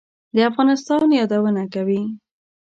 [0.35, 2.01] د افغانستان یادونه کوي.